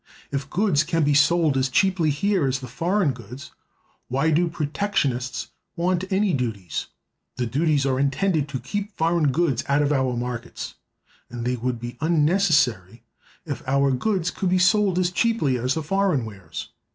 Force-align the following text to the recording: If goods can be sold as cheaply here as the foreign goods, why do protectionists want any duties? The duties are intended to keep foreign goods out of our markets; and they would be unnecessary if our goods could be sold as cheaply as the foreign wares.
If 0.31 0.49
goods 0.49 0.83
can 0.83 1.03
be 1.03 1.13
sold 1.13 1.55
as 1.55 1.69
cheaply 1.69 2.09
here 2.09 2.47
as 2.47 2.57
the 2.57 2.67
foreign 2.67 3.11
goods, 3.11 3.51
why 4.07 4.31
do 4.31 4.49
protectionists 4.49 5.49
want 5.75 6.11
any 6.11 6.33
duties? 6.33 6.87
The 7.35 7.45
duties 7.45 7.85
are 7.85 7.99
intended 7.99 8.47
to 8.49 8.59
keep 8.59 8.91
foreign 8.97 9.31
goods 9.31 9.63
out 9.67 9.83
of 9.83 9.91
our 9.93 10.17
markets; 10.17 10.73
and 11.29 11.45
they 11.45 11.55
would 11.55 11.79
be 11.79 11.97
unnecessary 12.01 13.03
if 13.45 13.61
our 13.67 13.91
goods 13.91 14.31
could 14.31 14.49
be 14.49 14.57
sold 14.57 14.97
as 14.97 15.11
cheaply 15.11 15.59
as 15.59 15.75
the 15.75 15.83
foreign 15.83 16.25
wares. 16.25 16.69